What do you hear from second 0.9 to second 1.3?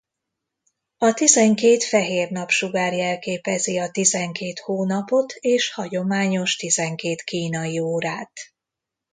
A